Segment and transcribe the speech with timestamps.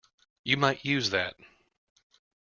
[0.43, 1.35] You might use that.